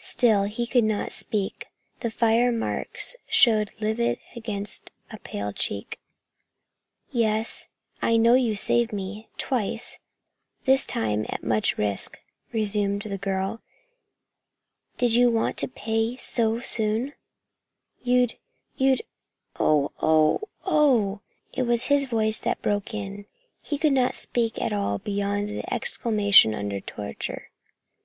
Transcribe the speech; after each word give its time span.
Still 0.00 0.46
he 0.46 0.66
could 0.66 0.82
not 0.82 1.12
speak. 1.12 1.68
The 2.00 2.10
fire 2.10 2.50
marks 2.50 3.14
showed 3.28 3.70
livid 3.78 4.18
against 4.34 4.90
a 5.12 5.18
paling 5.20 5.54
cheek. 5.54 6.00
"Yes, 7.12 7.68
I 8.02 8.16
know 8.16 8.34
you 8.34 8.56
saved 8.56 8.92
me 8.92 9.28
twice, 9.38 10.00
this 10.64 10.84
time 10.84 11.24
at 11.28 11.44
much 11.44 11.78
risk," 11.78 12.18
resumed 12.52 13.02
the 13.02 13.16
girl. 13.16 13.62
"Did 14.98 15.14
you 15.14 15.30
want 15.30 15.62
pay 15.76 16.16
so 16.16 16.58
soon? 16.58 17.12
You'd 18.02 18.34
you'd" 18.74 19.02
"Oh! 19.60 19.92
Oh! 20.02 20.40
Oh!" 20.64 21.20
It 21.52 21.62
was 21.62 21.84
his 21.84 22.06
voice 22.06 22.40
that 22.40 22.58
now 22.58 22.62
broke 22.62 22.92
in. 22.92 23.24
He 23.62 23.78
could 23.78 23.92
not 23.92 24.16
speak 24.16 24.60
at 24.60 24.72
all 24.72 24.98
beyond 24.98 25.48
the 25.48 25.72
exclamation 25.72 26.56
under 26.56 26.80
torture. 26.80 27.52